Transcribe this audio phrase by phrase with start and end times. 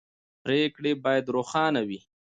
[0.43, 1.99] پرېکړې باید روښانه وي